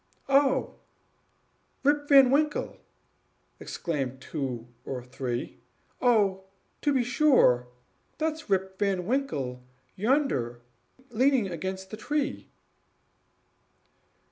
"Oh, 0.29 0.77
Rip 1.83 2.09
Van 2.09 2.31
Winkle!" 2.31 2.77
exclaimed 3.59 4.19
two 4.19 4.67
or 4.83 5.03
three. 5.03 5.59
"Oh, 6.01 6.45
to 6.81 6.91
be 6.91 7.03
sure! 7.03 7.67
that's 8.17 8.49
Rip 8.49 8.79
Van 8.79 9.05
Winkle 9.05 9.61
yonder, 9.95 10.61
leaning 11.11 11.49
against 11.51 11.91
the 11.91 11.97
tree." 11.97 12.49